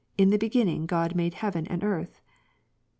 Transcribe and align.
In 0.17 0.31
the 0.31 0.39
Beginning 0.39 0.87
God 0.87 1.13
made 1.15 1.35
heaven 1.35 1.67
and 1.67 1.83
earth 1.83 2.21